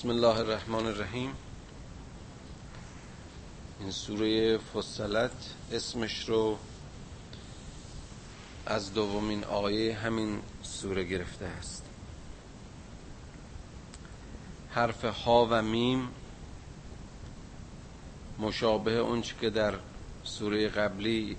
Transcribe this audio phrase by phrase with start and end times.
[0.00, 1.32] بسم الله الرحمن الرحیم.
[3.80, 6.58] این سوره فصلت اسمش رو
[8.66, 11.84] از دومین آیه همین سوره گرفته است.
[14.70, 16.08] حرف ها و میم
[18.38, 19.74] مشابه اونچه که در
[20.24, 21.36] سوره قبلی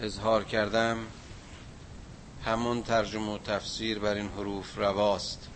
[0.00, 0.96] اظهار کردم
[2.44, 5.48] همون ترجمه و تفسیر بر این حروف رواست.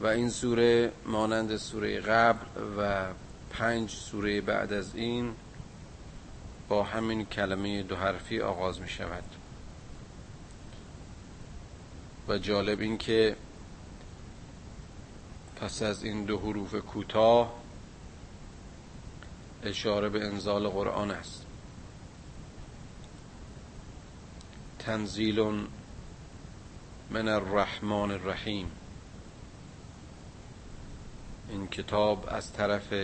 [0.00, 2.46] و این سوره مانند سوره قبل
[2.78, 3.06] و
[3.50, 5.34] پنج سوره بعد از این
[6.68, 9.24] با همین کلمه دو حرفی آغاز می شود.
[12.28, 13.36] و جالب این که
[15.56, 17.54] پس از این دو حروف کوتاه
[19.62, 21.46] اشاره به انزال قرآن است.
[24.78, 25.40] تنزیل
[27.10, 28.70] من الرحمن الرحیم.
[31.48, 32.94] این کتاب از طرف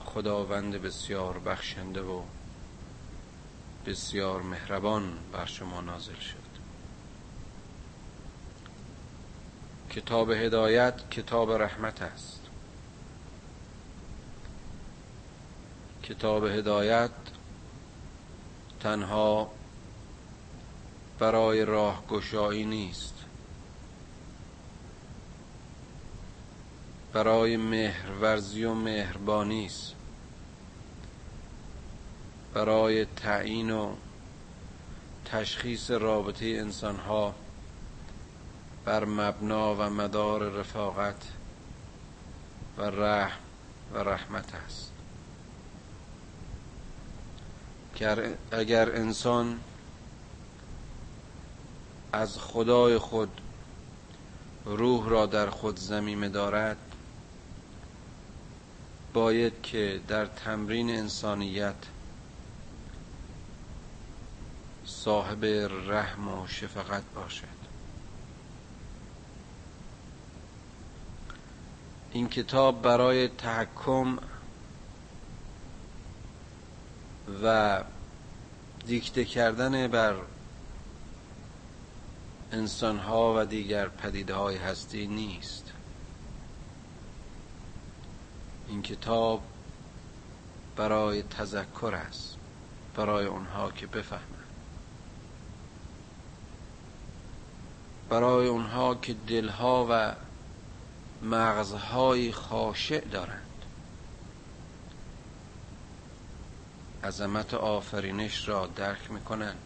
[0.00, 2.22] خداوند بسیار بخشنده و
[3.86, 6.48] بسیار مهربان بر شما نازل شد.
[9.90, 12.40] کتاب هدایت کتاب رحمت است.
[16.02, 17.10] کتاب هدایت
[18.80, 19.50] تنها
[21.18, 23.17] برای راهگشایی نیست.
[27.18, 29.94] برای مهرورزی و مهربانی است.
[32.54, 33.94] برای تعیین و
[35.24, 37.34] تشخیص رابطه انسانها
[38.84, 41.22] بر مبنا و مدار رفاقت
[42.78, 43.40] و رحم
[43.94, 44.92] و رحمت است.
[48.50, 49.60] اگر انسان
[52.12, 53.40] از خدای خود
[54.64, 56.76] روح را در خود زمیمه دارد
[59.18, 61.74] باید که در تمرین انسانیت
[64.84, 65.44] صاحب
[65.88, 67.58] رحم و شفقت باشد.
[72.12, 74.18] این کتاب برای تحکم
[77.42, 77.82] و
[78.86, 80.14] دیکته کردن بر
[82.52, 85.67] انسانها و دیگر پدیده های هستی نیست.
[88.68, 89.42] این کتاب
[90.76, 92.36] برای تذکر است
[92.96, 94.44] برای اونها که بفهمند.
[98.08, 100.14] برای اونها که دلها و
[101.26, 103.42] مغزهای خاشع دارند.
[107.04, 109.58] عظمت آفرینش را درک می‌کنند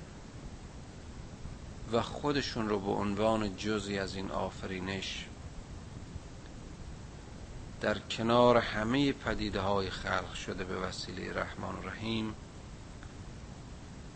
[1.92, 5.26] و خودشون رو به عنوان جزی از این آفرینش
[7.82, 12.34] در کنار همه پدیده های خلق شده به وسیله رحمان و رحیم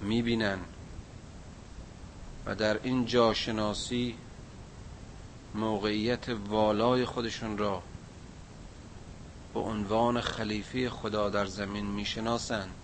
[0.00, 0.58] می‌بینن
[2.46, 4.16] و در این جاشناسی
[5.54, 7.82] موقعیت والای خودشون را
[9.54, 12.74] به عنوان خلیفه خدا در زمین می‌شناسند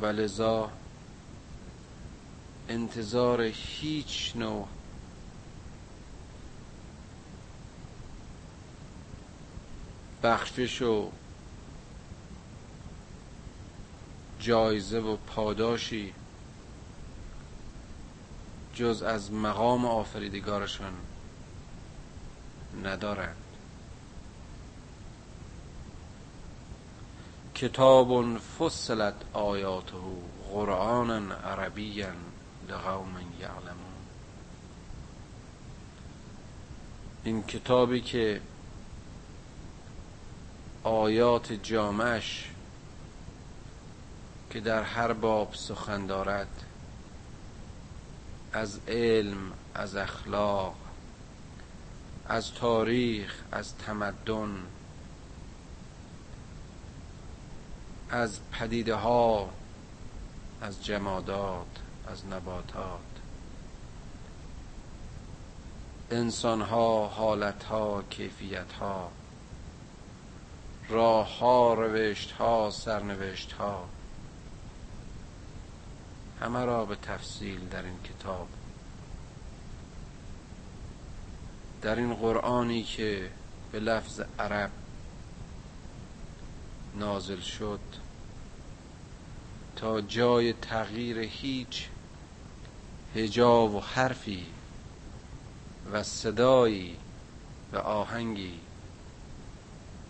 [0.00, 0.70] و لذا
[2.68, 4.68] انتظار هیچ نوع
[10.24, 11.10] بخشش و
[14.40, 16.14] جایزه و پاداشی
[18.74, 20.92] جز از مقام آفریدگارشان
[22.84, 23.36] ندارند.
[27.54, 29.96] کتاب فصلت آیاته
[30.52, 32.12] قرآنا عربیا
[32.68, 33.94] لقوم یعلمون.
[37.24, 38.40] این کتابی که
[40.84, 42.50] آیات جامعش
[44.50, 46.62] که در هر باب سخن دارد
[48.52, 50.74] از علم از اخلاق
[52.28, 54.66] از تاریخ از تمدن
[58.10, 59.50] از پدیده ها
[60.60, 61.66] از جمادات
[62.06, 63.00] از نباتات.
[66.10, 69.10] انسان ها حالت ها کیفیت ها
[70.88, 73.88] راه ها روشت ها سرنوشت ها
[76.40, 78.48] همه را به تفصیل در این کتاب.
[81.82, 83.30] در این قرآنی که
[83.72, 84.70] به لفظ عرب
[86.94, 87.80] نازل شد
[89.76, 91.88] تا جای تغییر هیچ
[93.14, 94.46] هجا و حرفی
[95.92, 96.96] و صدایی
[97.72, 98.60] و آهنگی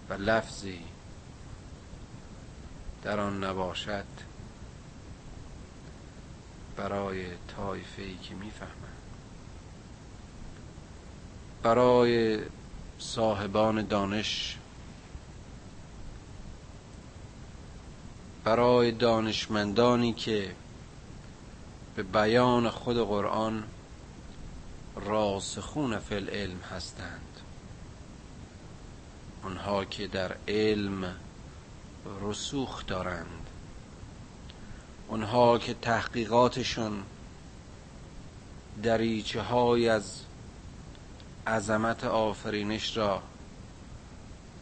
[0.08, 0.80] و لفظی
[3.02, 4.04] در آن نباشد
[6.76, 8.74] برای طایفه ای که می‌فهمند.
[11.62, 12.40] برای
[12.98, 14.58] صاحبان دانش
[18.44, 20.54] برای دانشمندانی که
[21.96, 23.64] به بیان خود قرآن
[24.96, 27.33] راسخون فی العلم هستند.
[29.44, 31.14] آنها که در علم
[32.20, 33.50] رسوخ دارند.
[35.08, 37.02] آنها که تحقیقاتشون
[38.82, 40.20] دریچه های از
[41.46, 43.22] عظمت آفرینش را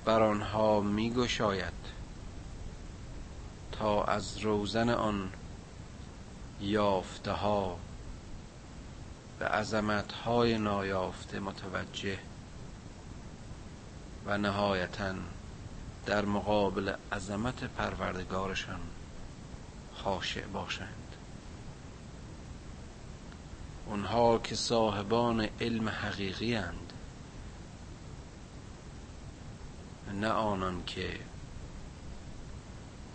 [0.05, 1.73] بر آنها می گشاید
[3.73, 5.33] تا از روزن آن
[6.61, 7.79] یافته ها
[9.39, 12.19] به عظمت های نایافته متوجه
[14.27, 15.15] و نهایتا
[16.07, 18.81] در مقابل عظمت پروردگارشان
[19.95, 21.17] خاشع باشند.
[23.87, 26.93] اونها که صاحبان علم حقیقی اند.
[30.13, 31.19] نه آنان که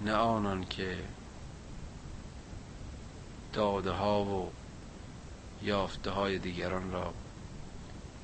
[0.01, 0.97] نه آنان که
[3.53, 4.51] داده ها و
[5.61, 7.13] یافته های دیگران را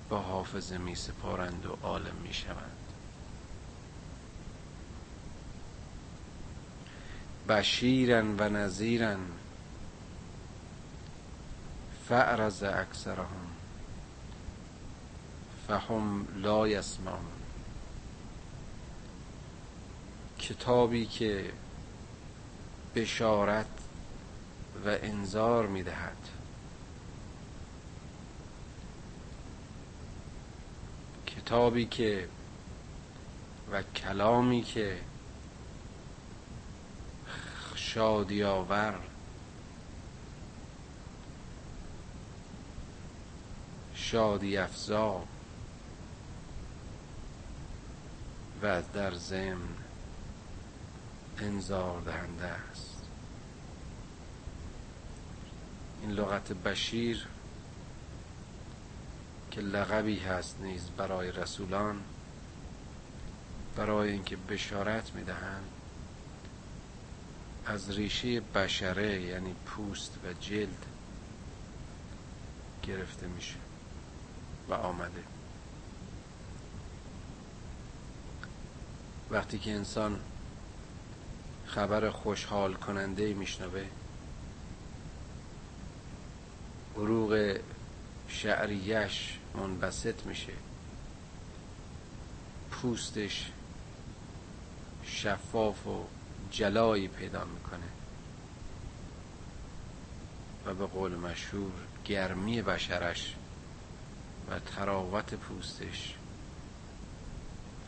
[0.10, 2.78] با حافظه می سپارند و عالم می شوند
[7.50, 9.16] بشیرا و نظیرا
[12.10, 13.48] فعرز اکثرهم.
[15.68, 17.26] فهم لا یسمعون.
[20.40, 21.54] کتابی که
[22.96, 23.66] بشارت
[24.86, 26.18] و انذار می‌دهد.
[31.46, 32.30] کتابی که
[33.72, 34.98] و کلامی که
[37.76, 39.00] شادی آور
[43.94, 45.24] شادی افزا
[48.62, 49.76] و در ضمن
[51.40, 53.02] انذار دهنده است.
[56.02, 57.28] این لغت بشیر
[59.54, 62.02] که لقبی هست نیز برای رسولان
[63.76, 65.70] برای اینکه بشارت می‌دهند.
[67.66, 70.86] از ریشه بشره یعنی پوست و جلد
[72.84, 73.56] گرفته میشه
[74.70, 75.24] و آمده.
[79.32, 80.20] وقتی که انسان
[81.66, 83.86] خبر خوشحال کننده میشنوه
[86.98, 87.58] عروق
[88.28, 90.54] شعریش منبسط میشه.
[92.72, 93.52] پوستش
[95.06, 96.06] شفاف و
[96.52, 97.88] جلایی پیدا می‌کنه.
[100.66, 101.72] و به قول مشهور
[102.06, 103.36] گرمی بشرش
[104.50, 106.16] و تراوت پوستش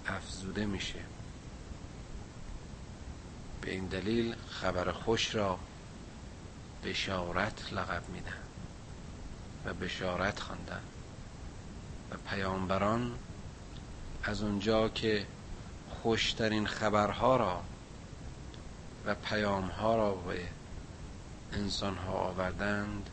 [0.08, 1.00] افزوده میشه.
[3.62, 5.60] به این دلیل خبر خوش را
[6.84, 8.44] بشارت لقب میدن
[9.66, 10.82] و بشارت خواندن.
[12.18, 13.20] پیامبران
[14.24, 15.28] از اونجا که
[15.90, 17.62] خوشترین خبرها را
[19.06, 20.48] و پیامها را به
[21.54, 23.10] انسانها آوردند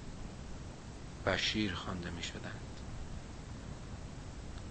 [1.27, 2.81] بشیر خوانده می شدند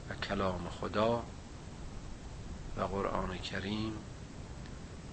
[0.10, 1.24] و کلام خدا
[2.78, 3.94] و قرآن کریم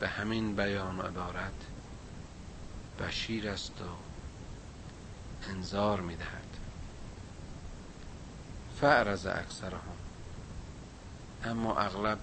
[0.00, 1.52] به همین بیان و عبارت
[3.00, 3.84] بشیر است و
[5.50, 6.37] انذار می دهد
[8.80, 9.96] فعرز اکثرهم
[11.44, 12.18] اما اغلب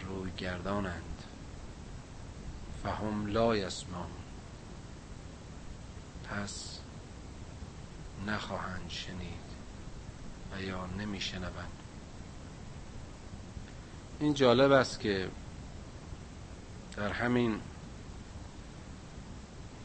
[0.00, 1.22] روی گردانند
[2.82, 4.06] فهم لا یسمعون.
[6.30, 6.78] پس
[8.26, 9.44] نخواهند شنید
[10.52, 10.88] و یا
[14.20, 15.28] این جالب است که
[16.96, 17.60] در همین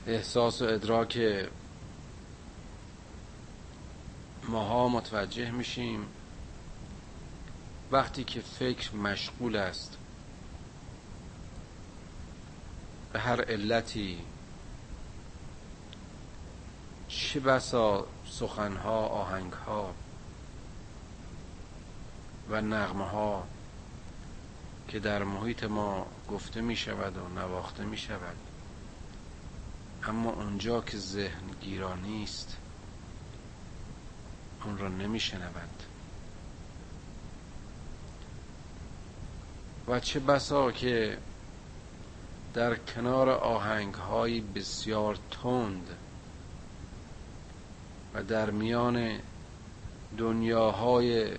[0.08, 1.18] احساس و ادراک
[4.50, 6.06] ماها متوجه میشیم
[7.92, 9.98] وقتی که فکر مشغول است
[13.14, 14.20] به هر علتی
[17.08, 19.94] چه بسا سخنها آهنگها
[22.50, 23.48] و نغمه ها
[24.88, 28.36] که در محیط ما گفته می شود و نواخته می شود
[30.04, 32.58] اما اونجا که ذهن گیرانی است
[34.66, 35.84] آن را نمیشنوند.
[39.88, 41.18] و چه بسا که
[42.54, 45.88] در کنار آهنگ های بسیار تند
[48.14, 49.20] و در میان
[50.18, 51.32] دنیاهای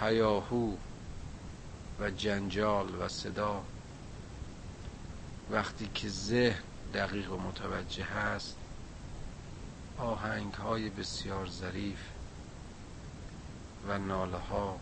[0.00, 0.76] هیاهو
[2.00, 3.62] و جنجال و صدا
[5.50, 6.62] وقتی که ذهن
[6.94, 8.56] دقیق و متوجه هست
[9.98, 11.98] آهنگ های بسیار ظریف
[13.88, 14.78] و ناله ها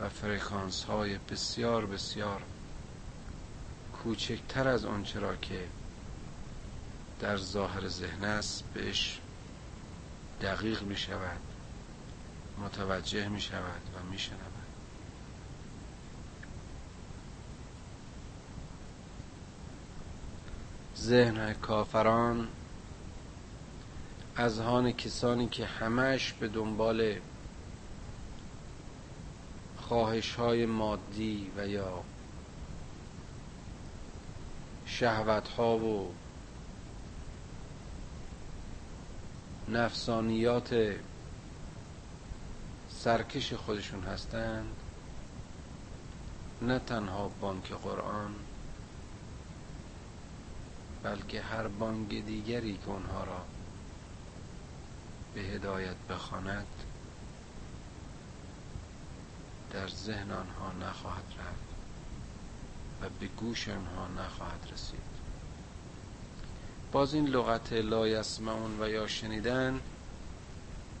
[0.00, 2.42] و فرکانس های بسیار بسیار
[3.92, 5.68] کوچکتر از آنچه را که
[7.20, 9.20] در ظاهر ذهن است بهش
[10.42, 11.40] دقیق می شود
[12.58, 14.38] متوجه می شود و می شود
[20.96, 22.48] ذهن کافران
[24.36, 27.20] از هان کسانی که همش به دنبال
[29.88, 32.02] خواهش های مادی و یا
[34.86, 36.14] شهوت ها و
[39.68, 40.96] نفسانیات
[42.88, 44.76] سرکش خودشون هستند
[46.62, 48.34] نه تنها بانک قرآن
[51.02, 53.44] بلکه هر بانک دیگری که اونها را
[55.34, 56.66] به هدایت بخواند.
[59.74, 61.74] در ذهن آنها نخواهد رفت
[63.02, 65.14] و به گوش آنها نخواهد رسید.
[66.92, 69.80] باز این لغت لا یسمعون و یا شنیدن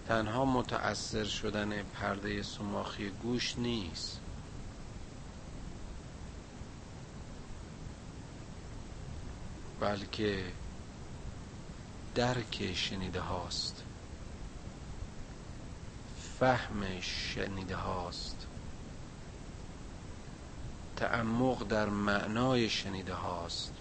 [0.08, 4.20] تنها متأثر شدن پرده سماخی گوش نیست.
[9.80, 10.44] بلکه
[12.14, 13.82] درک شنیده هاست.
[16.40, 18.46] فهم شنیده هاست.
[20.96, 23.72] تعمق در معنای شنیده هاست.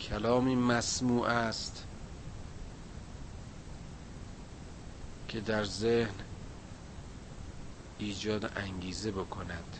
[0.00, 1.84] کلامی مسموع است
[5.28, 6.14] که در ذهن
[7.98, 9.76] ایجاد انگیزه بکند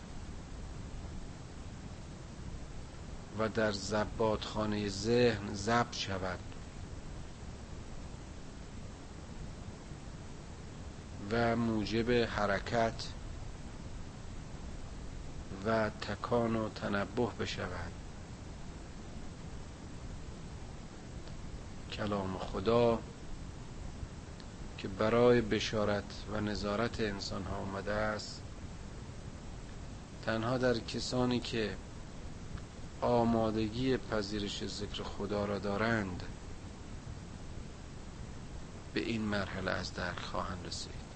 [3.38, 6.38] و در زبادخانه ذهن ضبط شود.
[11.30, 13.08] و موجب حرکت
[15.66, 17.92] و تکان و تنبه بشود.
[21.92, 22.98] کلام خدا
[24.78, 28.42] که برای بشارت و نظارت انسان ها آمده است
[30.26, 31.76] تنها در کسانی که
[33.00, 36.22] آمادگی پذیرش ذکر خدا را دارند
[38.94, 41.07] به این مرحله از درک خواهند رسید.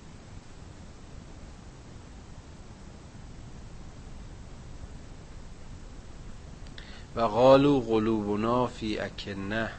[7.16, 9.70] و قالوا قلوبنا فی اکنه.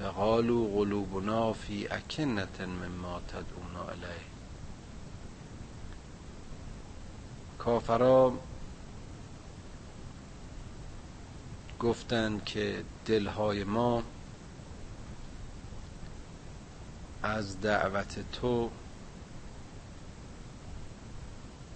[0.00, 4.24] و قالوا قلوبنا فی اکنت مما تدعونا الیه.
[7.58, 8.32] کافرا
[11.80, 14.02] گفتند که دلهای ما
[17.22, 18.70] از دعوت تو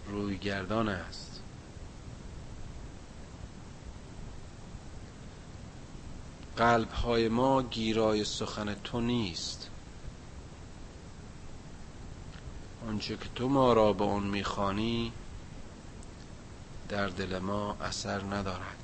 [0.08, 1.40] رویگردان است.
[6.56, 9.70] قلب های ما گیرای سخن تو نیست.
[12.88, 15.12] آنچه که تو ما را به اون می‌خوانی
[16.88, 18.76] در دل ما اثر ندارد.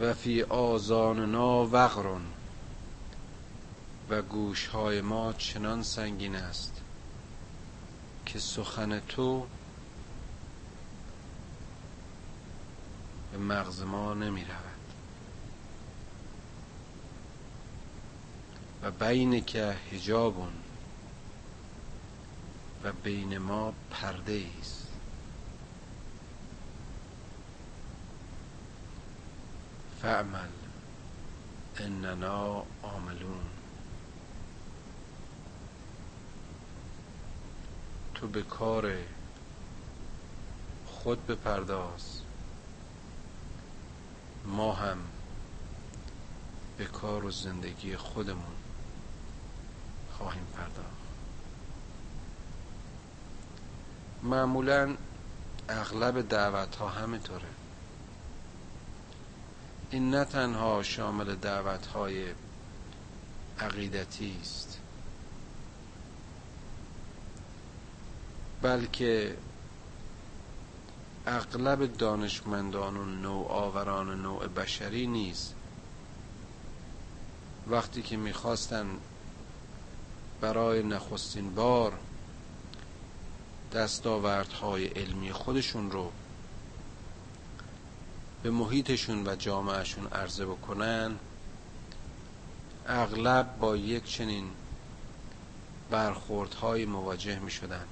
[0.00, 2.35] و فی آزاننا وغرون
[4.10, 6.80] و گوشهای ما چنان سنگین است
[8.26, 9.46] که سخن تو
[13.32, 14.76] به مغز ما نمی رود
[18.82, 20.52] و بین که هجابون
[22.84, 24.88] و بین ما پرده است.
[30.02, 30.48] فعمل
[31.78, 33.55] اننا عاملون.
[38.16, 38.96] تو به کار
[40.86, 42.20] خود بپرداز.
[44.44, 44.98] ما هم
[46.78, 48.56] به کار و زندگی خودمون
[50.12, 50.96] خواهیم پرداخت.
[54.22, 54.96] معمولا
[55.68, 57.48] اغلب دعوت ها همینطوره.
[59.90, 62.26] این نه تنها شامل دعوت های
[63.60, 64.80] عقیدتی است.
[68.62, 69.36] بلکه
[71.26, 75.52] اغلب دانشمندان و نوآوران نوع بشری نیز
[77.66, 78.86] وقتی که می‌خواستن
[80.40, 81.98] برای نخستین بار
[83.72, 86.12] دستاوردهای علمی خودشون رو
[88.42, 91.16] به محیطشون و جامعهشون عرضه بکنن
[92.86, 94.50] اغلب با یک چنین
[95.90, 97.84] برخوردهای مواجه می شدن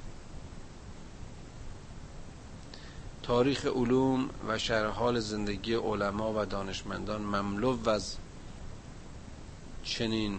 [3.26, 8.16] تاریخ علوم و شرح حال زندگی علما و دانشمندان مملو از
[9.82, 10.38] چنین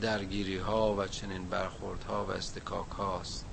[0.00, 3.44] درگیری ها و چنین برخورد ها و استکاک هاست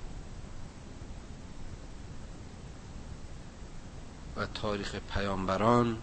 [4.38, 5.98] و تاریخ پیامبران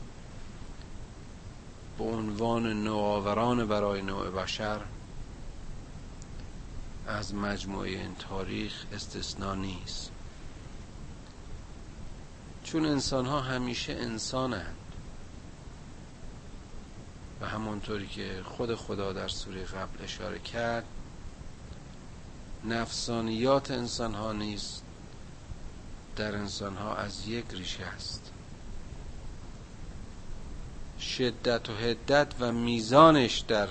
[1.98, 4.80] به عنوان نوآوران برای نوع بشر
[7.06, 10.15] از مجموعه این تاریخ استثنا نیست.
[12.66, 14.76] چون انسان ها همیشه انسانند
[17.40, 20.84] و همانطوری که خود خدا در سوره قبل اشاره کرد
[22.64, 24.82] نفسانیات انسان ها نیست
[26.16, 28.32] در انسان ها از یک ریشه است.
[31.00, 33.68] شدت و هدت و میزانش در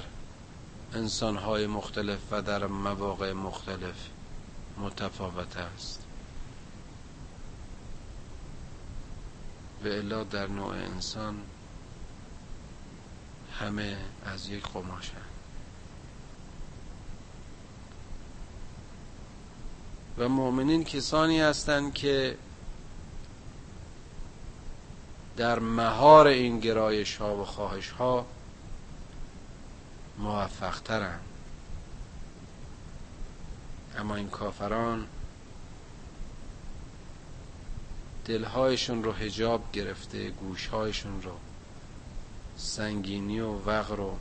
[0.94, 4.10] انسان های مختلف و در مواقع مختلف
[4.78, 6.05] متفاوت است.
[9.84, 11.42] و الا در نوع انسان
[13.60, 15.22] همه از یک قماشن
[20.18, 22.38] و مؤمنین کسانی هستند که
[25.38, 28.26] در مهار این گرایش ها و خواهش ها
[30.18, 31.20] موفق ترن
[33.98, 35.08] اما این کافران
[38.26, 41.32] دلهایشون رو هجاب گرفته گوشهایشون رو.
[42.58, 44.18] سنگینی و وقر و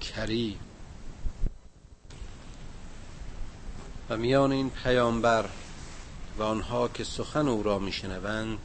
[0.00, 0.58] کری.
[4.10, 5.48] و میان این پیامبر
[6.38, 8.58] و آنها که سخن او را میشنوند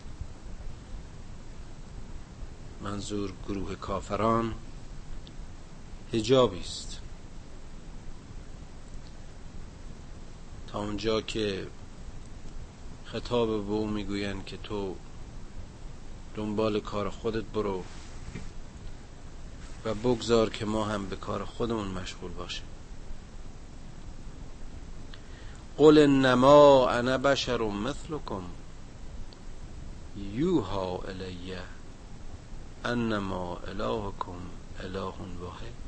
[2.82, 4.54] منظور گروه کافران
[6.14, 7.00] هجابی است.
[10.68, 11.68] تا اونجا که
[13.06, 14.96] خطاب به او می‌گویند که تو
[16.36, 17.84] دنبال کار خودت برو
[19.86, 22.66] و بگذار که ما هم به کار خودمون مشغول باشیم.
[25.78, 28.44] قل انما انا بشر مثلكم
[30.34, 31.62] یوها الیه
[32.86, 34.40] انما الهکم
[34.80, 35.87] اله واحد.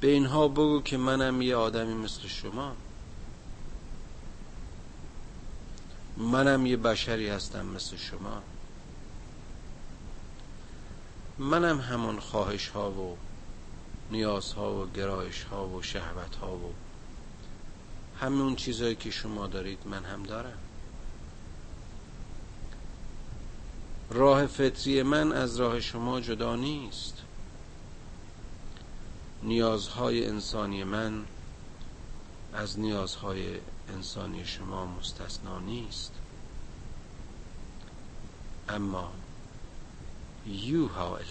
[0.00, 2.76] به اینها بگو که منم یه آدمی مثل شما.
[6.16, 8.42] منم یه بشری هستم مثل شما.
[11.38, 13.16] منم همون خواهش ها و
[14.10, 16.72] نیازها و گرایش ها و شهوت ها و
[18.20, 20.58] همون چیزهایی که شما دارید من هم دارم.
[24.10, 27.27] راه فطری من از راه شما جدا نیست.
[29.42, 31.24] نیازهای انسانی من
[32.52, 36.12] از نیازهای انسانی شما مستثنا نیست.
[38.68, 39.12] اما
[40.46, 41.26] یوها الی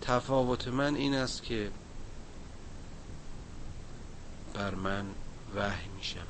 [0.00, 1.70] تفاوت من این است که
[4.54, 5.06] بر من
[5.54, 6.26] وحی می شود.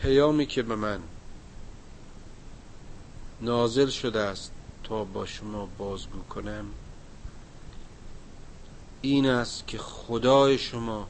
[0.00, 1.00] پیامی که به من
[3.42, 4.52] نازل شده است
[4.84, 6.66] تا با شما بازگو کنم
[9.00, 11.08] این است که خدای شما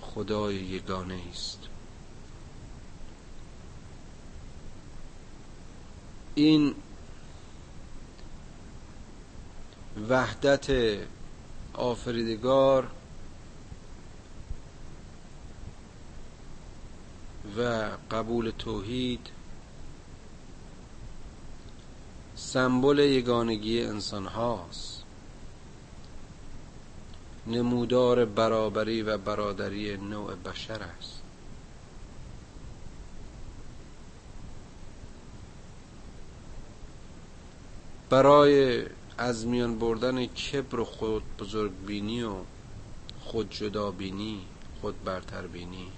[0.00, 1.58] خدای یگانه است.
[6.34, 6.74] این
[10.08, 10.70] وحدت
[11.74, 12.90] آفریدگار
[17.58, 19.39] و قبول توحید
[22.40, 25.02] سمبل یگانگی انسان هاست
[27.46, 31.22] نمودار برابری و برادری نوع بشر است.
[38.10, 38.84] برای
[39.18, 42.34] از میان بردن کبر و خود بزرگ بینی و
[43.20, 44.40] خود جدا بینی
[44.80, 45.88] خود برتر بینی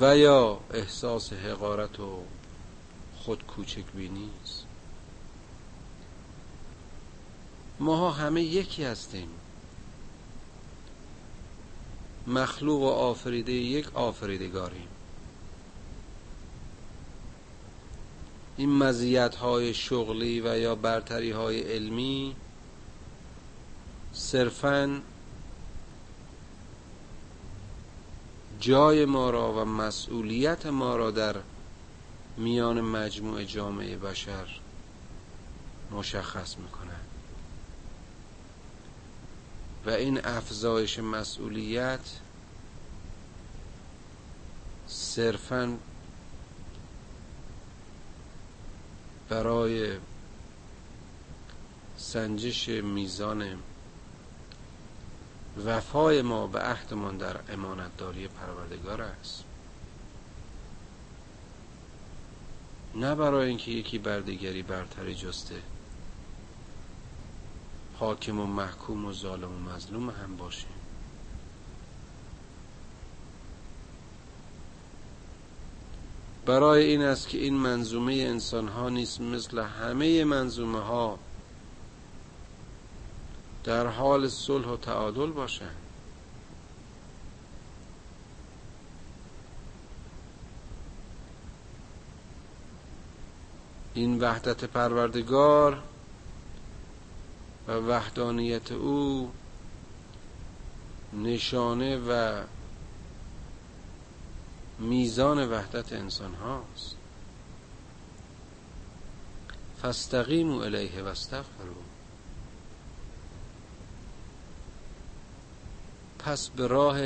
[0.00, 2.22] و یا احساس حقارت و
[3.24, 4.66] خود کوچک بینی است
[7.80, 9.28] ماها همه یکی هستیم.
[12.26, 14.88] مخلوق و آفریده یک آفریدگاریم.
[18.56, 22.36] این مزیت های شغلی و یا برتری های علمی
[24.12, 25.00] صرفا
[28.60, 31.36] جای ما را و مسئولیت ما را در
[32.36, 34.60] میان مجموع جامعه بشر
[35.90, 36.96] مشخص می‌کنه
[39.86, 42.20] و این افزایش مسئولیت
[44.86, 45.78] صرفا
[49.28, 49.98] برای
[51.96, 53.58] سنجش میزان
[55.66, 59.44] وفای ما به عهدمان در امانتداری پروردگار است.
[62.94, 65.54] نه برای اینکه یکی بر دیگری برتری جسته.
[67.98, 70.70] حاکم و محکوم و ظالم و مظلوم هم باشیم.
[76.46, 81.18] برای این است که این منظومه انسان ها نیست مثل همه منظومه ها
[83.64, 85.79] در حال صلح و تعادل باشند.
[93.94, 95.82] این وحدت پروردگار
[97.68, 99.32] و وحدانیت او
[101.12, 102.42] نشانه و
[104.78, 106.96] میزان وحدت انسان هاست.
[109.82, 111.14] فاستقیموا الیه و
[116.18, 117.00] پس به راه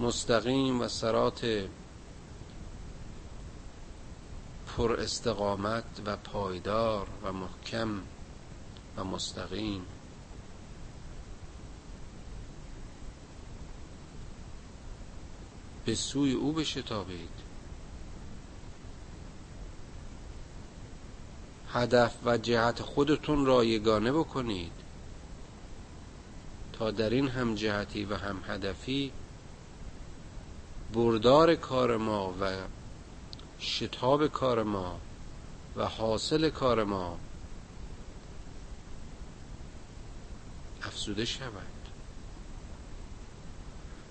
[0.00, 1.68] مستقیم و سرات
[4.76, 8.02] پر استقامت و پایدار و محکم
[8.96, 9.86] و مستقیم.
[15.84, 17.30] به سوی او بشتابید.
[21.72, 24.72] هدف و جهت خودتون را یگانه بکنید.
[26.72, 29.12] تا در این هم جهتی و هم هدفی
[30.92, 32.56] بردار کار ما و
[33.60, 35.00] شتاب کار ما
[35.76, 37.18] و حاصل کار ما
[40.82, 41.66] افزوده شود.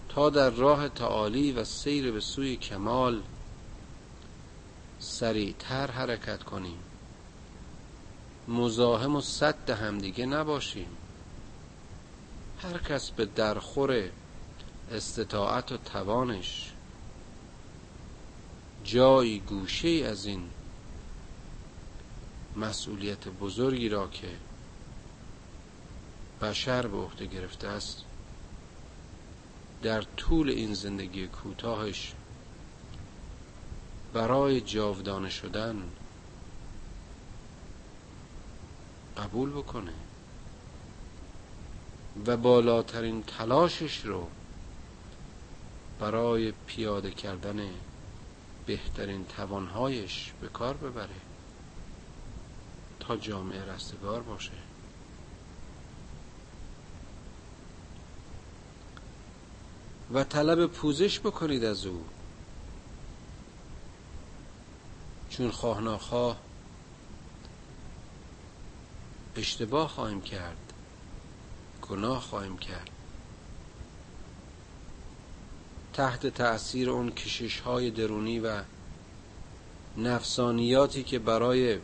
[0.10, 3.22] تا در راه تعالی و سیر به سوی کمال
[5.00, 6.80] سریعتر حرکت کنیم.
[8.48, 10.98] مزاحم و صد همدیگه نباشیم.
[12.62, 14.10] هر کس به درخور
[14.92, 16.74] استطاعت و توانش
[18.84, 20.50] جایی گوشه از این
[22.56, 24.28] مسئولیت بزرگی را که
[26.42, 28.04] بشر به عهده گرفته است
[29.82, 32.13] در طول این زندگی کوتاهش
[34.13, 35.84] برای جاودانه شدن
[39.18, 39.94] قبول بکنه
[42.26, 44.28] و بالاترین تلاشش رو
[46.00, 47.70] برای پیاده کردن
[48.69, 51.15] بهترین توانهایش به کار ببره
[52.99, 54.51] تا جامعه رستگار باشه.
[60.13, 62.05] و طلب پوزش بکنید از او.
[65.29, 66.38] چون خواه ناخواه
[69.36, 70.73] اشتباه خواهیم کرد
[71.82, 72.99] گناه خواهیم کرد.
[76.00, 78.62] تحت تأثیر اون کشش های درونی و
[79.98, 81.78] نفسانیاتی که برای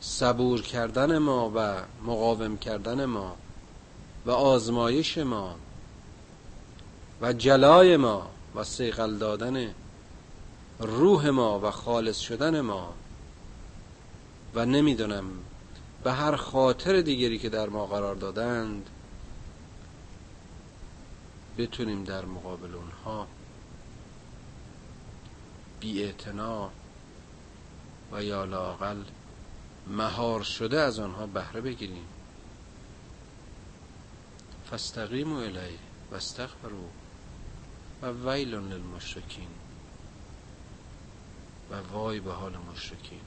[0.00, 3.36] صبور کردن ما و مقاوم کردن ما
[4.26, 5.56] و آزمایش ما
[7.20, 9.74] و جلای ما و سیقل دادن
[10.78, 12.94] روح ما و خالص شدن ما
[14.54, 15.24] و نمی‌دونم
[16.04, 18.90] به هر خاطر دیگری که در ما قرار دادند
[21.58, 23.26] بتونیم در مقابل اونها
[25.80, 26.14] بی
[28.12, 29.04] و یا لاقل
[29.86, 32.06] مهار شده از آنها بهره بگیریم.
[34.70, 35.78] فاستقیموا الیه
[36.10, 36.88] و استغفروا
[38.02, 39.48] و ویل للمشرکین
[41.70, 43.20] و و وای به حال مشرکین.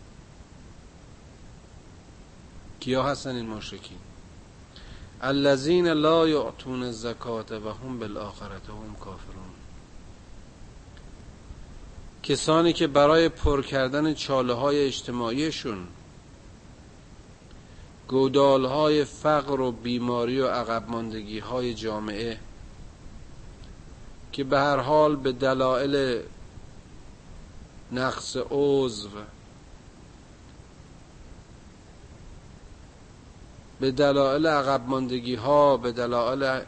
[2.79, 3.99] کیا هستن این مشرکین؟
[5.21, 9.47] الذین لا یعطون الزکات و هم بالآخرت هم کافرون.
[12.23, 15.87] کسانی که برای پر کردن چاله های اجتماعیشون
[18.07, 22.39] گودال های فقر و بیماری و عقب ماندگی های جامعه
[24.31, 26.21] که به هر حال به دلایل
[27.91, 29.09] نقص عضو
[33.79, 36.61] به دلایل عقب ماندگی ها به دلایل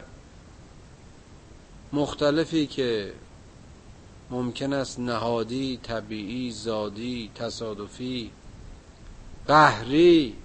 [1.92, 3.12] مختلفی که
[4.30, 8.30] ممکن است نهادی طبیعی زادی تصادفی
[9.46, 10.36] قهری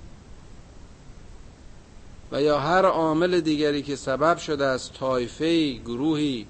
[2.32, 6.48] و یا هر عامل دیگری که سبب شده از طایفه گروهی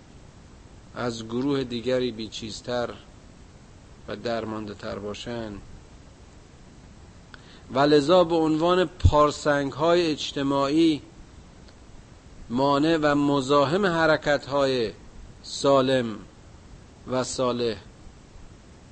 [0.95, 2.89] از گروه دیگری بیچیزتر
[4.07, 5.61] و درمانده تر باشند.
[7.73, 11.01] و لذا به عنوان پارسنگ های اجتماعی
[12.49, 14.91] مانع و مزاحم حرکت های
[15.43, 16.17] سالم
[17.07, 17.77] و صالح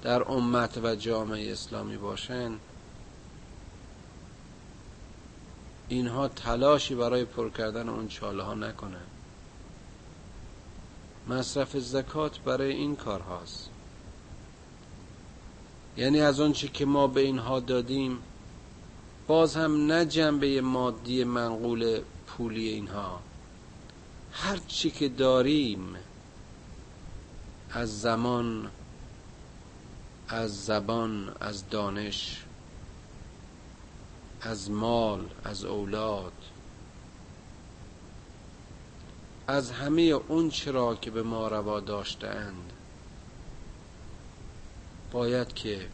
[0.01, 2.59] در امت و جامعه اسلامی باشند
[5.87, 9.07] اینها تلاشی برای پر کردن اون چاله ها نکنند.
[11.27, 13.69] مصرف زکات برای این کار هاست.
[15.97, 18.17] یعنی از آنچه که ما به اینها دادیم
[19.27, 23.19] باز هم نه جنبه مادی منقول پولی اینها.
[24.31, 25.95] هر چی که داریم
[27.71, 28.71] از زمان
[30.27, 32.43] از زبان از دانش
[34.41, 36.33] از مال از اولاد
[39.47, 42.73] از همه اون چرا که به ما روا داشتند
[45.11, 45.87] باید که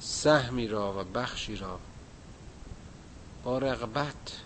[0.00, 1.78] سهمی را و بخشی را
[3.44, 4.40] با رغبت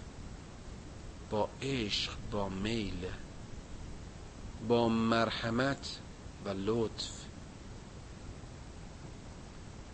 [1.30, 3.06] با عشق با میل
[4.68, 5.98] با مرحمت
[6.44, 7.10] و لطف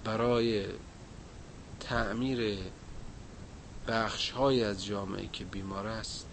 [0.04, 0.66] برای
[1.80, 2.58] تعمیر
[3.88, 6.26] بخش های از جامعه که بیمار است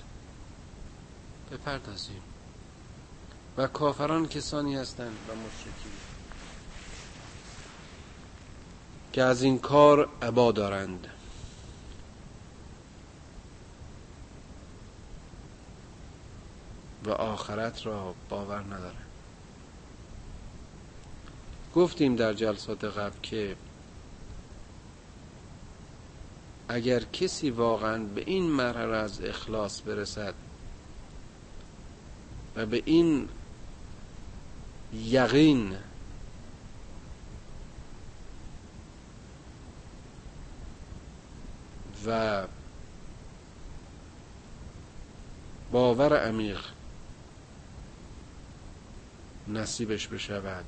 [1.52, 2.22] بپردازیم.
[3.58, 5.93] و کافران کسانی هستند و مشرکین.
[9.14, 11.08] که از این کار عبا دارند.
[17.06, 19.06] و آخرت را باور ندارند.
[21.76, 23.56] گفتیم در جلسات قبل که
[26.68, 30.34] اگر کسی واقعا به این مرحله از اخلاص برسد
[32.56, 33.30] و به این
[34.94, 35.76] یقین
[42.08, 42.44] و
[45.72, 46.60] باور عمیق
[49.48, 50.66] نصیبش بشود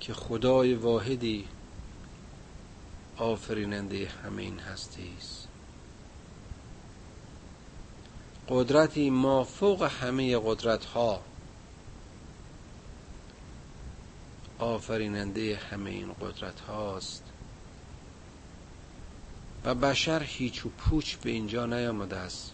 [0.00, 1.48] که خدای واحدی
[3.16, 5.48] آفریننده همه این هستی است.
[8.48, 11.22] قدرتی ما فوق همه قدرت ها
[14.58, 17.22] آفریننده همه این قدرت هاست.
[19.64, 22.52] و بشر هیچ و پوچ به اینجا نیامده است.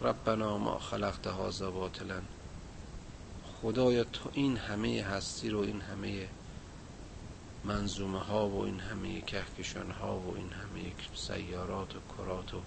[0.00, 2.22] ربنا ما خلقت هذا باطلا.
[3.62, 6.28] خدایا تو این همه هستی رو این همه
[7.64, 12.60] منظومه ها و این همه کهکشان ها و این همه سیارات و کرات و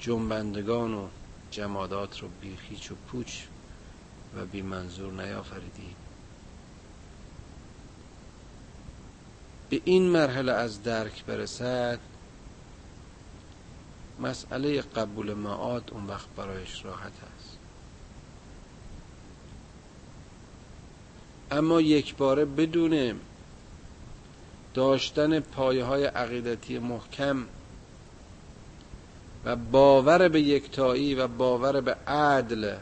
[0.00, 1.08] جنبندگان و
[1.50, 3.42] جمادات رو بی هیچ و پوچ
[4.36, 5.94] و بی منظور نیافریدی.
[9.70, 11.98] به این مرحله از درک برسد
[14.20, 17.58] مسئله قبول معاد اون وقت برایش راحت است.
[21.50, 23.20] اما یک باره بدون
[24.74, 27.46] داشتن پایه های عقیدتی محکم
[29.44, 32.76] و باور به یکتایی و باور به عدل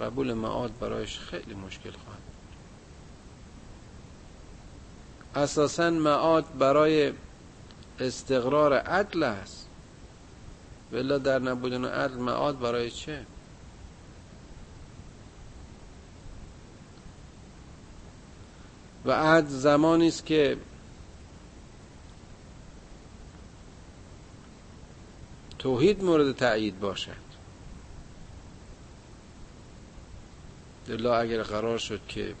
[0.00, 2.25] قبول معاد برایش خیلی مشکل خواهد
[5.36, 7.12] اساسا معاد برای
[8.00, 9.66] استقرار عدل است.
[10.92, 13.26] ولی در نبودن عدل معاد برای چه؟
[19.04, 20.56] و عدل زمانی است که
[25.58, 27.26] توحید مورد تأیید باشد.
[30.86, 32.34] دلا اگر قرار شد که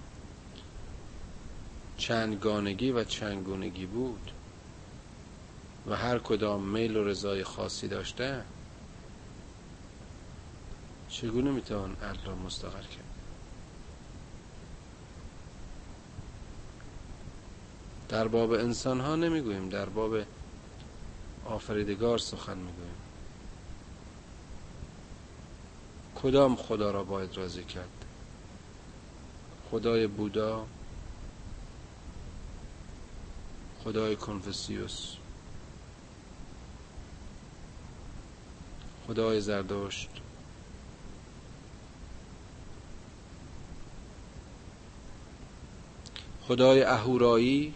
[1.96, 4.30] چندگانگی و چندگونگی بود.
[5.86, 8.44] و هر کدام میل و رضای خاصی داشته
[11.08, 13.04] چگونه می‌توان عقل را مستقر کرد؟
[18.08, 20.16] در باب انسان ها نمی‌گوییم در باب
[21.44, 22.96] آفریدگار سخن می‌گوییم.
[26.14, 28.04] کدام خدا را باید راضی کرد؟
[29.70, 30.66] خدای بودا
[33.86, 35.16] خدای کنفسیوس
[39.06, 40.08] خدای زردشت
[46.48, 47.74] خدای اهورایی.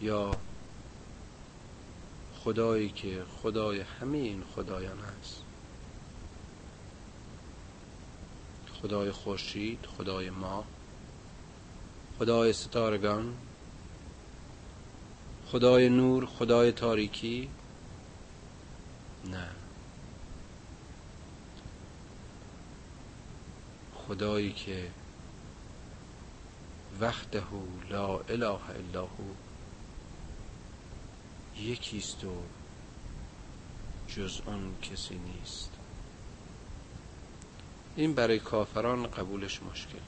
[0.00, 0.30] یا
[2.44, 5.49] خدایی که خدای همه این خدایان است
[8.82, 10.64] خدای خورشید خدای ما
[12.18, 13.36] خدای ستارگان
[15.46, 17.50] خدای نور خدای تاریکی.
[19.24, 19.48] نه.
[23.94, 24.90] خدایی که
[27.00, 27.44] وحده
[27.90, 29.34] لا اله الا هو
[31.56, 32.42] یکیست و
[34.08, 35.79] جز آن کسی نیست.
[37.96, 39.98] این برای کافران قبولش مشکل.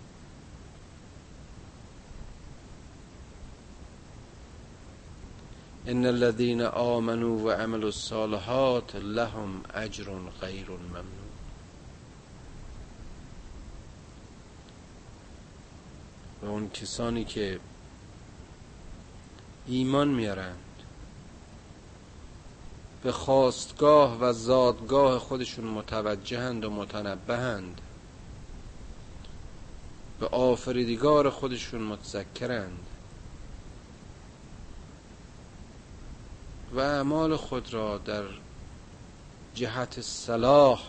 [5.86, 10.04] ان الذين آمنوا و عملوا الصالحات لهم اجر
[10.40, 11.32] غیر ممنون.
[16.42, 17.60] و اون کسانی که
[19.66, 20.58] ایمان میارند
[23.02, 27.80] به خواستگاه و زادگاه خودشون متوجهند و متنبهند.
[30.20, 32.86] به آفریدگار خودشون متذکرند.
[36.72, 38.24] و اعمال خود را در
[39.54, 40.82] جهت صلاح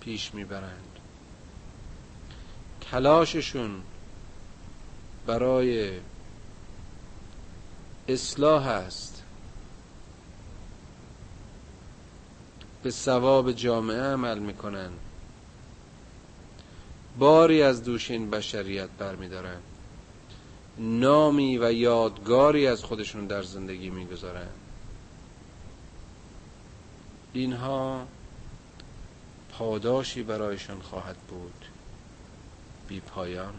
[0.00, 0.98] پیش می‌برند.
[2.80, 3.82] تلاششون
[5.26, 5.98] برای
[8.08, 9.13] اصلاح است.
[12.84, 14.90] به ثواب جامعه عمل می‌کنن.
[17.18, 19.60] باری از دوش این بشریت برمیدارن.
[20.78, 24.48] نامی و یادگاری از خودشون در زندگی می‌گذارن.
[27.32, 28.06] اینها
[29.50, 31.64] پاداشی برایشان خواهد بود.
[32.88, 33.54] بی پایان.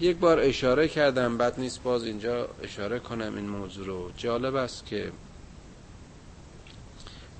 [0.00, 4.10] یک بار اشاره کردم بد نیست باز اینجا اشاره کنم این موضوع رو.
[4.16, 5.12] جالب است که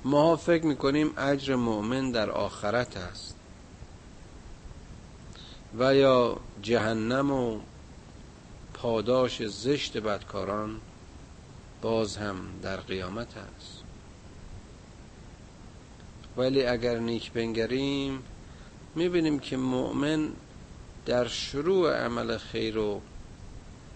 [0.05, 3.37] ما فکر می‌کنیم اجر مؤمن در آخرت است.
[5.79, 7.61] و یا جهنم و
[8.75, 10.81] پاداش زشت بدکاران
[11.83, 13.83] باز هم در قیامت است.
[16.37, 18.23] ولی اگر نیک بنگریم
[18.95, 20.29] می‌بینیم که مؤمن
[21.07, 23.01] در شروع عمل خیر و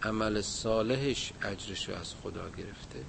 [0.02, 3.04] عمل صالحش اجرش از خدا گرفته.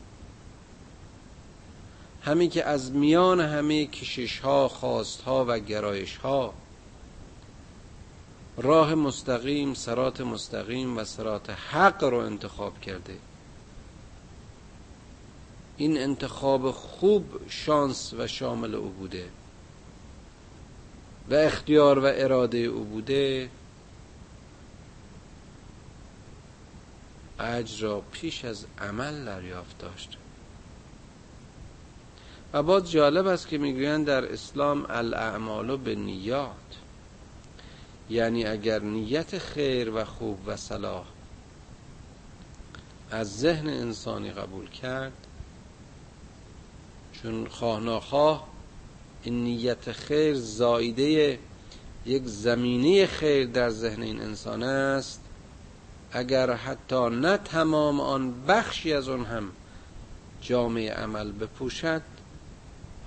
[2.22, 6.54] همین که از میان همه کشش ها خواست ها و گرایش ها
[8.58, 13.18] راه مستقیم سرات مستقیم و سرات حق رو انتخاب کرده.
[15.78, 19.30] این انتخاب خوب شانس و شامل او بوده
[21.30, 23.50] و اختیار و اراده او بوده.
[27.40, 30.18] اجر را پیش از عمل دریافت داشت.
[32.54, 36.54] و باز جالب است که می‌گویند در اسلام الاعمال به نیات
[38.10, 41.06] یعنی اگر نیت خیر و خوب و صلاح
[43.12, 45.28] از ذهن انسانی قبول کرد
[47.14, 47.48] چون
[48.00, 48.48] خواه
[49.24, 51.40] این نیت خیر زایده
[52.06, 55.29] یک زمینه خیر در ذهن این انسان است
[56.12, 59.52] اگر حتی نه تمام آن بخشی از آن هم
[60.42, 62.02] جامعه عمل بپوشد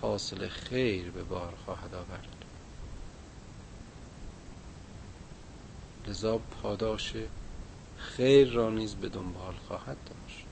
[0.01, 2.29] حاصل خیر به بار خواهد آورد.
[6.09, 7.15] لذا پاداش
[7.97, 10.47] خیر را نیز به دنبال خواهد داشت.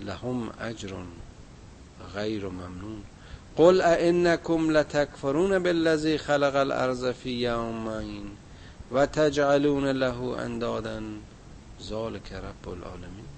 [0.00, 0.94] لهم اجر
[2.14, 3.02] غیر ممنون.
[3.56, 8.30] قل ائنکم لتکفرون بالذی خلق الارض فی یومین.
[8.92, 11.02] و تجعلون له اندادا.
[11.82, 13.28] ذالک رب العالمین.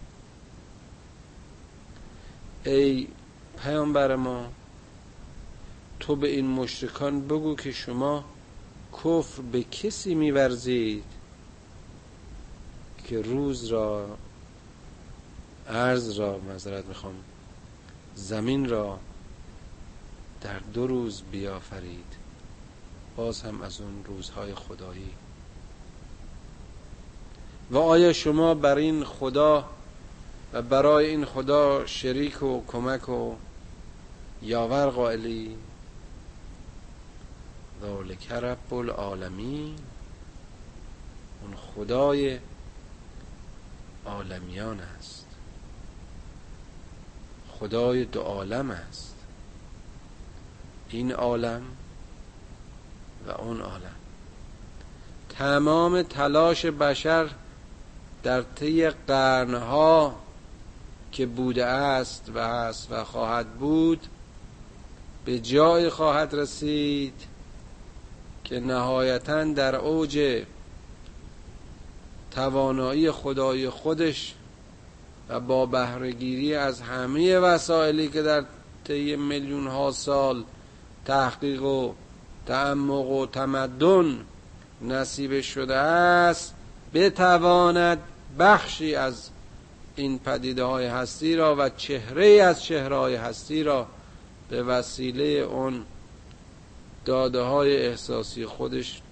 [2.64, 3.09] ای
[3.62, 4.53] پیامبر ما
[6.01, 8.24] تو به این مشرکان بگو که شما
[8.92, 11.05] کفر به کسی میورزید
[13.05, 14.18] که روز را
[15.68, 17.14] عرض را مذارت می‌خوام
[18.14, 18.98] زمین را
[20.40, 22.16] در دو روز بیافرید.
[23.16, 25.11] باز هم از اون روزهای خدایی.
[27.71, 29.64] و آیا شما بر این خدا
[30.53, 33.35] و برای این خدا شریک و کمک و
[34.43, 35.57] یاور قائلی؟
[37.83, 39.77] ذالک رب العالمین.
[41.43, 42.39] اون خدای
[44.07, 45.27] عالمیان است.
[47.61, 49.14] خدای دو عالم است.
[50.89, 51.62] این عالم
[53.27, 53.95] و اون عالم.
[55.29, 57.31] تمام تلاش بشر
[58.23, 60.14] در طی قرنها
[61.12, 64.07] که بوده است و است و خواهد بود
[65.25, 67.14] به جای خواهد رسید
[68.45, 70.43] که نهایتا در اوج
[72.31, 74.35] توانایی خدای خودش
[75.29, 78.45] و با بهرهگیری از همه وسایلی که در
[78.85, 80.45] طی میلیون ها سال
[81.05, 81.93] تحقیق و
[82.47, 84.25] تعمق و تمدن
[84.83, 86.55] نصیب شده است
[86.95, 87.99] بتواند
[88.39, 89.31] بخشی از
[89.97, 93.87] این پدیده های هستی را و چهره از چهره های هستی را
[94.49, 95.85] به وسیله اون
[97.05, 99.03] داده های احساسی خودش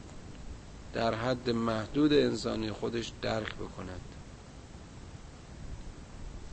[0.94, 4.00] در حد محدود انسانی خودش درک بکند.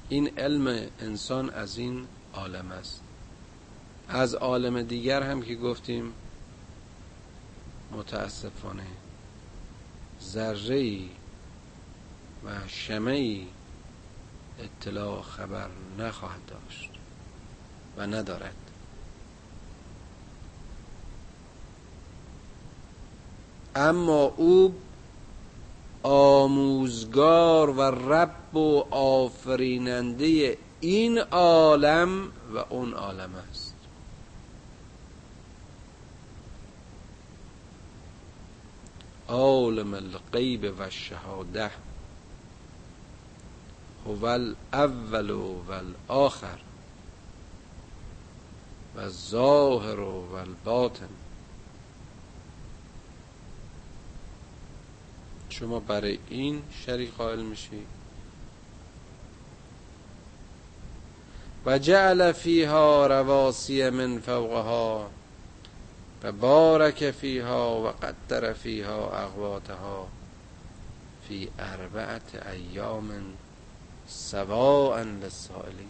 [0.09, 3.01] این علم انسان از این عالم است.
[4.09, 6.13] از عالم دیگر هم که گفتیم
[7.91, 8.87] متاسفانه
[10.21, 10.99] ذره
[12.45, 13.47] و شمعی
[14.59, 15.69] اطلاع خبر
[15.99, 16.89] نخواهد داشت
[17.97, 18.55] و ندارد.
[23.75, 24.75] اما او
[26.03, 33.75] آموزگار و رب و آفریننده این عالم و اون عالم است.
[39.27, 41.71] عالم الغیب و الشهاده
[44.05, 46.59] هو الاول و الاخر
[48.95, 51.09] و الظاهر و الباطن
[55.49, 57.85] شما برای این شریک قائل میشی؟
[61.65, 65.09] و جعل فیها رواسی من فوقها
[66.23, 70.07] و بارک فیها و قدر فیها اقواتها
[71.27, 73.11] فی اربعت ایام
[74.07, 75.87] سواء للسائلین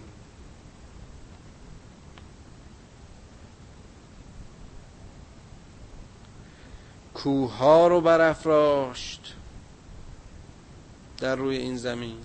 [7.14, 9.34] کوه رو برافراشت
[11.18, 12.18] در روی این زمین.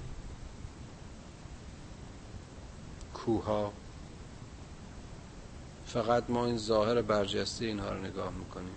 [3.15, 3.73] کوها
[5.87, 8.75] فقط ما این ظاهر برجسته اینها رو نگاه می‌کنیم.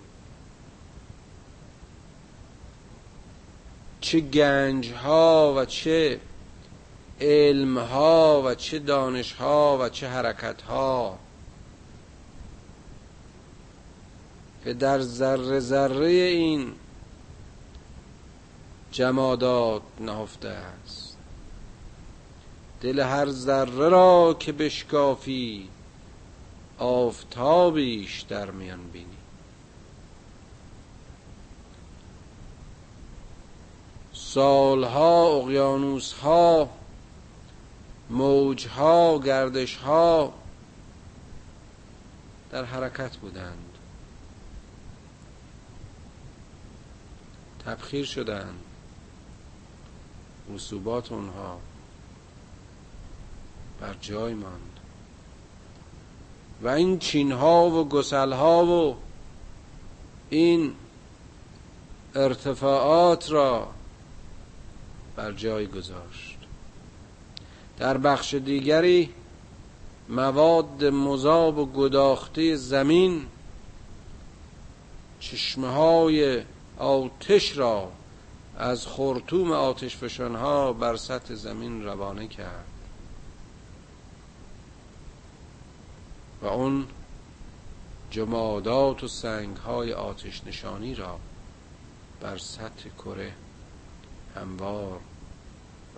[4.00, 6.20] چه گنج ها و چه
[7.20, 11.18] علم ها و چه دانش ها و چه حرکت ها
[14.64, 16.72] که در ذره ذره این
[18.92, 21.16] جمادات نهفته است.
[22.80, 25.68] دل هر ذره را که بشکافی
[26.78, 29.06] آفتابیش در میان بینی.
[34.12, 36.68] سالها اقیانوسها
[38.14, 40.32] موجها گردشها
[42.50, 43.78] در حرکت بودند.
[47.66, 48.60] تبخیر شدند.
[50.54, 51.60] رسوبات اونها
[53.80, 54.80] بر جای ماند.
[56.62, 58.96] و این چینها و گسلها و
[60.30, 60.74] این
[62.14, 63.68] ارتفاعات را
[65.16, 66.33] بر جای گذاشت.
[67.78, 69.10] در بخش دیگری
[70.08, 73.26] مواد مذاب و گداخته زمین
[75.20, 76.42] چشمه های
[76.78, 77.92] آتش را
[78.58, 82.64] از خرطوم آتش فشانها بر سطح زمین روانه کرد.
[86.42, 86.86] و اون
[88.10, 91.18] جمادات و سنگ های آتش نشانی را
[92.20, 93.32] بر سطح کره
[94.36, 95.00] هموار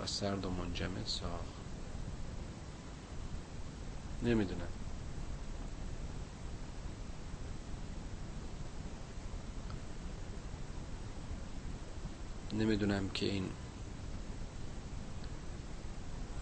[0.03, 1.56] و سرد و منجمد ساخت.
[4.23, 4.69] نمی‌دونم.
[12.53, 13.51] نمی‌دونم که این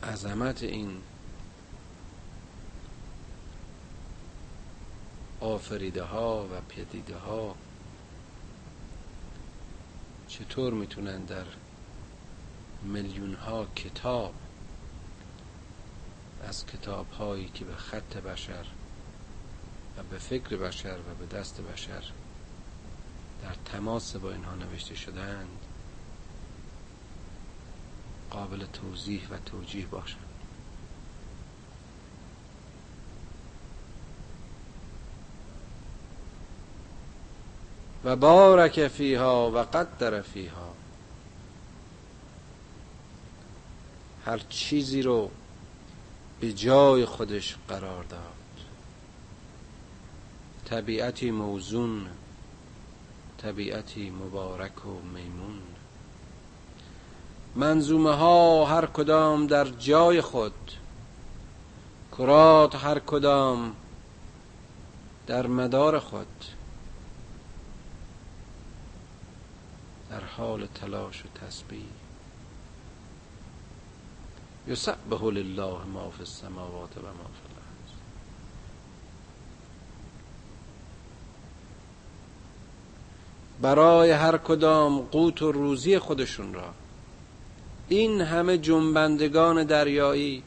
[0.03, 1.03] عظمت این
[5.41, 7.57] آفریده ها و پدیده ها
[10.29, 11.45] چطور می‌تونن در
[12.83, 14.35] میلیون ها کتاب
[16.45, 18.65] از کتاب هایی که به خط بشر
[19.99, 22.03] و به فکر بشر و به دست بشر
[23.43, 25.59] در تماس با اینها نوشته شدند
[28.31, 30.21] قابل توضیح و توجیه باشند.
[38.05, 40.75] و بارک فیها و قدر فیها.
[44.27, 45.31] هر چیزی رو
[46.45, 48.21] به جای خودش قرار داد.
[50.65, 52.07] طبیعتی موزون
[53.39, 55.63] طبیعتی مبارک و میمون.
[57.55, 60.73] منظومه ها هر کدام در جای خود.
[62.13, 63.77] کرات هر کدام
[65.27, 66.45] در مدار خود.
[70.11, 72.04] در حال تلاش و تسبیح.
[74.69, 77.93] یسبح لله ما فی السماوات و ما فی الارض.
[83.61, 86.75] برای هر کدام قوت و روزی خودشون را.
[87.89, 90.43] این همه جنبندگان دریایی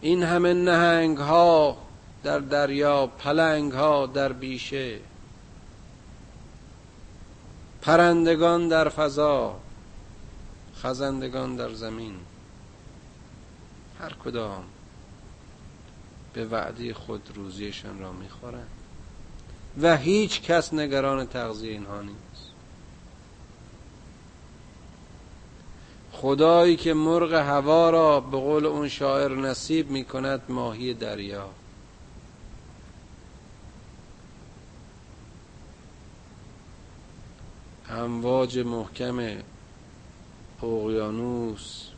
[0.00, 1.76] این همه نهنگ ها
[2.22, 4.98] در دریا پلنگ ها در بیشه
[7.82, 9.56] پرندگان در فضا
[10.82, 12.14] خزندگان در زمین.
[14.00, 14.64] هر کدام
[16.32, 18.68] به وعده خود روزیشان را می‌خورند
[19.82, 22.50] و هیچ کس نگران تغذیه اینها نیست.
[26.12, 31.50] خدایی که مرغ هوا را به قول اون شاعر نصیب می کند ماهی دریا.
[37.88, 39.42] امواج محکم
[40.62, 41.89] اقیانوس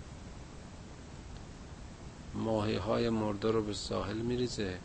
[2.35, 4.79] ماهی های مرده رو به ساحل میریزه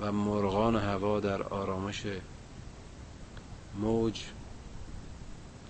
[0.00, 2.06] و مرغان هوا در آرامش
[3.80, 4.22] موج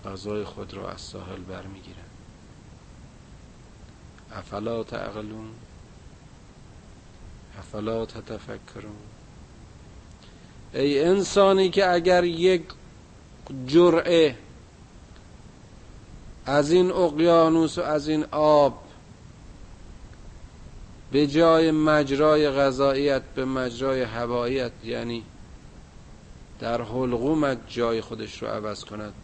[0.04, 2.10] غذای خود را از ساحل برمیگیرند
[4.32, 5.50] افلا تعقلون؟
[7.58, 8.96] افلا تتفکرون؟
[10.74, 12.62] ای انسانی که اگر یک
[13.66, 14.38] جرعه
[16.46, 18.82] از این اقیانوس و از این آب
[21.12, 25.24] به جای مجرای غذاییت به مجرای هواییت یعنی
[26.60, 29.14] در حلقومت جای خودش رو عوض کند.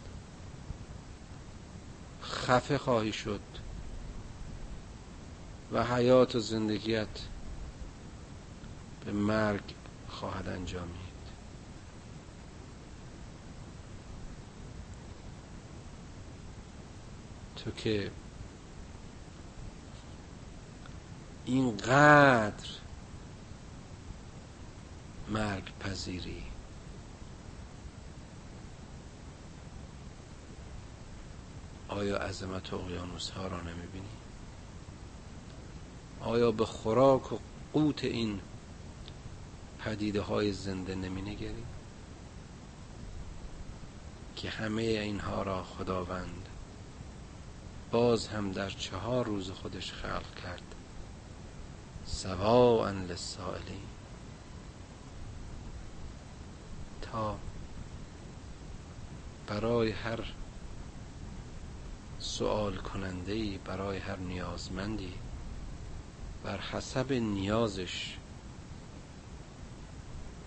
[2.23, 3.39] خفه خواهی شد
[5.71, 7.07] و حیات و زندگیت
[9.05, 9.63] به مرگ
[10.09, 10.97] خواهد انجامید
[17.55, 18.11] تو که
[21.47, 22.67] اینقدر
[25.29, 26.43] مرگ پذیری
[31.87, 34.07] آیا عظمت اقیانوس ها را نمی‌بینی؟
[36.21, 37.37] آیا به خوراک و
[37.73, 38.39] قوت این
[39.79, 41.63] پدیده های زنده نمینگری؟
[44.35, 46.49] که همه اینها را خداوند
[47.91, 50.76] باز هم در چهار روز خودش خلق کرد
[52.07, 53.87] سواء للسائلین.
[57.01, 57.37] تا
[59.47, 60.33] برای هر
[62.19, 65.13] سوال کننده ای برای هر نیازمندی
[66.43, 68.17] بر حسب نیازش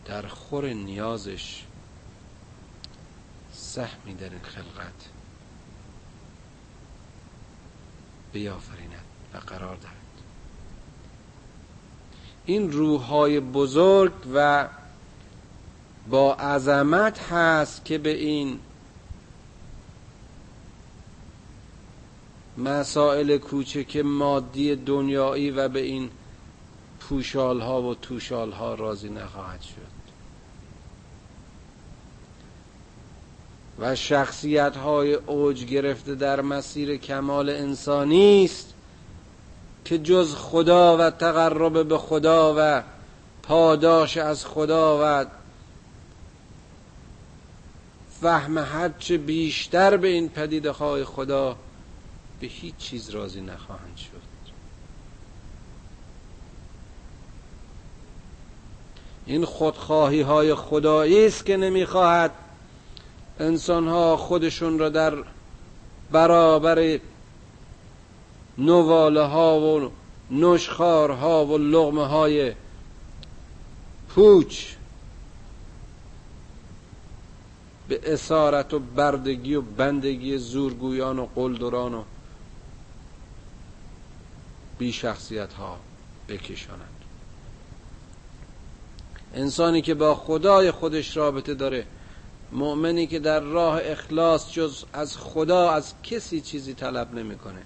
[0.04, 1.64] در خور نیازش
[3.52, 5.08] سهمی در این خلقت.
[8.32, 9.04] بیافریند
[9.34, 9.99] و قرار دهد.
[12.46, 14.68] این روحهای بزرگ و
[16.08, 18.58] با عظمت هست که به این
[22.58, 26.10] مسائل کوچک مادی دنیایی و به این
[27.00, 30.00] پوشال ها و توشال ها راضی نخواهد شد.
[33.78, 38.74] و شخصیت های اوج گرفته در مسیر کمال انسانی است.
[39.84, 42.82] که جز خدا و تقرب به خدا و
[43.42, 45.26] پاداش از خدا و
[48.20, 51.56] فهم هرچه بیشتر به این پدیده های خدا
[52.40, 54.30] به هیچ چیز راضی نخواهند شد.
[59.26, 62.30] این خودخواهی های خدایی است که نمی‌خواهد
[63.40, 65.14] انسان ها خودشون را در
[66.12, 66.98] برابر
[68.58, 69.90] نواله ها و
[70.30, 72.54] نشخار ها و لغمه های
[74.08, 74.66] پوچ
[77.88, 82.02] به اسارت و بردگی و بندگی زورگویان و قلدران و
[84.78, 85.78] بی شخصیت ها
[86.28, 87.04] بکشانند.
[89.34, 91.86] انسانی که با خدای خودش رابطه داره
[92.52, 97.62] مؤمنی که در راه اخلاص جز از خدا از کسی چیزی طلب نمی‌کنه.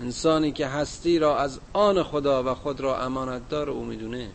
[0.00, 4.30] انسانی که هستی را از آن خدا و خود را امانت دار او می‌دونه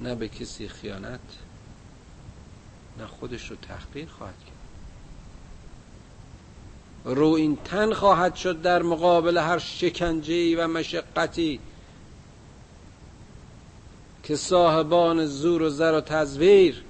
[0.00, 1.20] نه به کسی خیانت
[2.98, 4.56] نه خودش رو تحقیر خواهد کرد.
[7.16, 11.60] رو این تن خواهد شد در مقابل هر شکنجهی و مشقتی
[14.22, 16.82] که صاحبان زور و زر و تزویر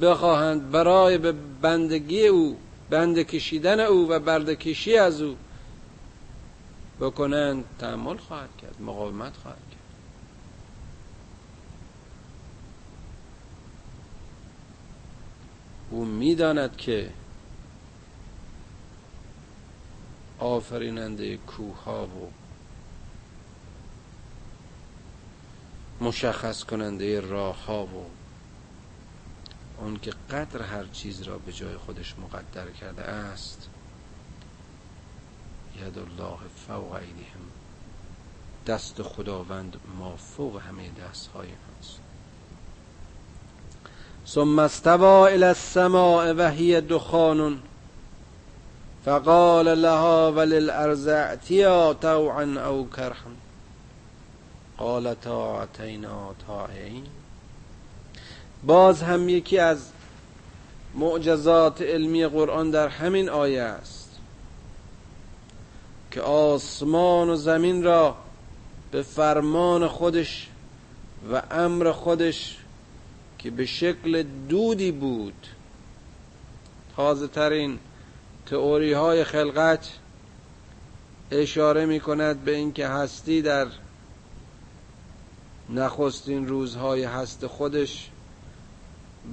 [0.00, 2.56] بخواهند برای به بندگی او
[2.90, 5.36] بند کشیدن او و برد کشی از او
[7.00, 9.80] بکنند تحمل خواهد کرد مقاومت خواهد کرد.
[15.90, 17.10] او می‌داند که
[20.38, 22.30] آفریننده کوه ها و
[26.04, 28.19] مشخص کننده راه ها و
[29.80, 33.68] اون که قدر هر چیز را به جای خودش مقدر کرده است
[35.76, 37.40] ید الله فوق ایدیهم
[38.66, 42.00] دست خداوند ما فوق همه دست های هست
[44.26, 47.62] ثم استوى الى السماء وهي دخان.
[49.04, 53.30] فقال لها وللارض ائتیا طوعا او کرها
[54.78, 57.06] قالتا اتینا طائعین
[58.64, 59.78] باز هم یکی از
[60.94, 64.10] معجزات علمی قرآن در همین آیه است
[66.10, 68.16] که آسمان و زمین را
[68.90, 70.48] به فرمان خودش
[71.32, 72.58] و امر خودش
[73.38, 75.46] که به شکل دودی بود.
[76.96, 77.78] تازه ترین
[78.46, 79.88] تئوری های خلقت
[81.30, 83.66] اشاره می کند به اینکه هستی در
[85.70, 88.10] نخستین روزهای هست خودش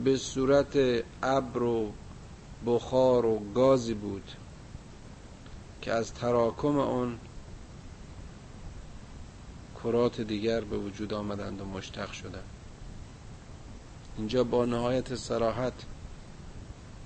[0.03, 0.77] به صورت
[1.23, 1.91] ابر و
[2.65, 4.31] بخار و گازی بود
[5.81, 7.19] که از تراکم اون
[9.83, 12.49] کرات دیگر به وجود آمدند و مشتق شدند.
[14.17, 15.73] اینجا با نهایت سراحت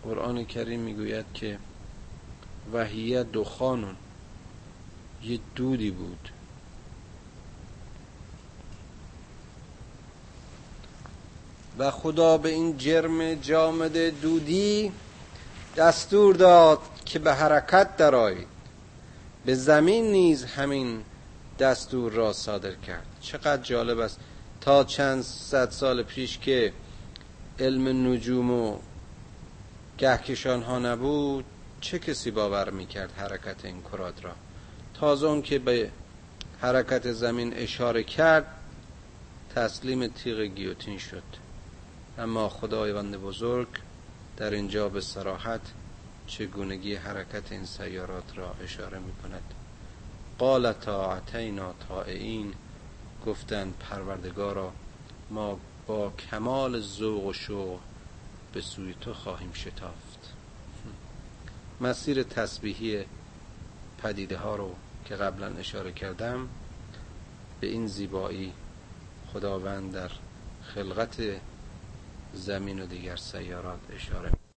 [0.03, 1.59] قرآن کریم می‌گوید که
[2.73, 3.95] وحیه دخانون
[5.23, 6.29] یه دودی بود.
[11.81, 14.91] و خدا به این جرم جامد دودی
[15.77, 18.47] دستور داد که به حرکت درآیید.
[19.45, 21.03] به زمین نیز همین
[21.59, 23.05] دستور را صادر کرد.
[23.21, 24.19] چقدر جالب است.
[24.61, 26.73] تا چند صد سال پیش که
[27.59, 28.77] علم نجوم و
[29.97, 31.45] گهکشان ها نبود
[31.81, 34.31] چه کسی باور می‌کرد حرکت این کرات را؟
[34.93, 35.89] تازه اون که به
[36.61, 38.45] حرکت زمین اشاره کرد
[39.55, 41.40] تسلیم تیغ گیوتین شد.
[42.21, 43.67] اما خداوند بزرگ
[44.37, 45.61] در اینجا به سراحت
[46.27, 49.53] چگونگی حرکت این سیارات را اشاره می کند.
[50.39, 52.53] قالتا اتینا طائعین
[53.25, 54.73] گفتند پروردگارا
[55.29, 57.79] ما با کمال ذوق و شوق
[58.53, 60.33] به سوی تو خواهیم شتافت.
[61.81, 63.05] مسیر تسبیحی
[64.03, 66.49] پدیده ها رو که قبلا اشاره کردم
[67.61, 68.53] به این زیبایی
[69.33, 70.11] خداوند در
[70.63, 71.41] خلقت
[72.33, 74.31] زمین و دیگر سیارات اشاره